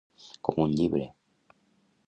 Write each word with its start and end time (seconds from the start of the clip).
Com 0.47 0.61
un 0.63 0.73
llibre. 0.79 1.05